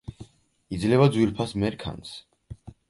[0.77, 2.19] იძლევა ძვირფას მერქანს.